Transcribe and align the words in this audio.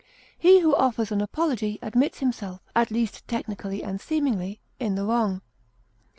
He 0.35 0.61
who 0.61 0.75
offers 0.75 1.11
an 1.11 1.21
apology 1.21 1.77
admits 1.79 2.17
himself, 2.21 2.61
at 2.75 2.89
least 2.89 3.27
technically 3.27 3.83
and 3.83 4.01
seemingly, 4.01 4.59
in 4.79 4.95
the 4.95 5.05
wrong. 5.05 5.41